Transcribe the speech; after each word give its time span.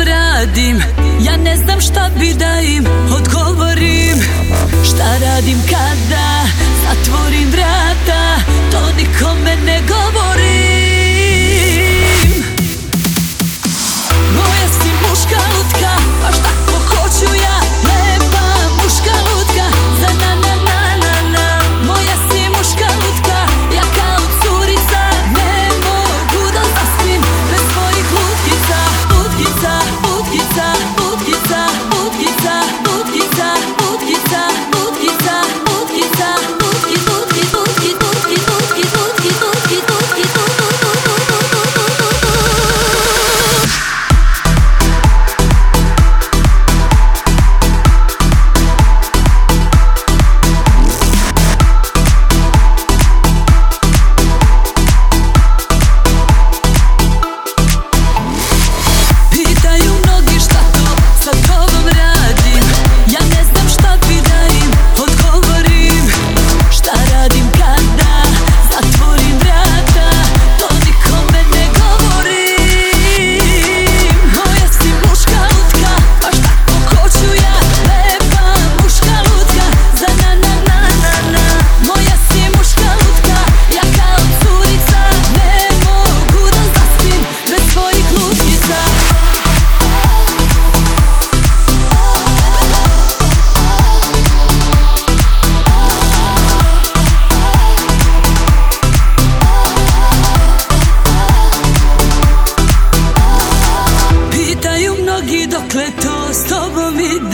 radim. 0.00 0.82
Ja 1.20 1.36
ne 1.36 1.56
znam 1.56 1.80
šta 1.80 2.10
bi 2.20 2.34
da 2.34 2.60
im 2.60 2.86
odgovorim. 3.16 4.01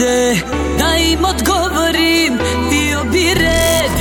može 0.09 0.41
Da 0.79 0.95
im 0.97 1.25
odgovorim 1.25 2.39
bio 2.69 3.03
bi 3.11 3.33
red 3.33 3.91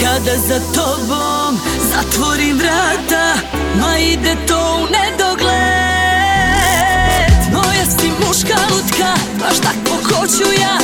Kada 0.00 0.36
za 0.36 0.60
tobom 0.74 1.58
zatvorim 1.92 2.58
vrata 2.58 3.34
Ma 3.80 3.98
ide 3.98 4.36
to 4.46 4.76
u 4.76 4.86
nedogled. 4.86 5.50
Moja 7.52 7.84
si 7.84 8.10
muška 8.26 8.54
lutka 8.70 9.14
Baš 9.40 9.58
tako 9.60 10.14
hoću 10.14 10.52
ja. 10.60 10.79